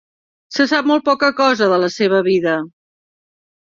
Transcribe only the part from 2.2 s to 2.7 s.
vida.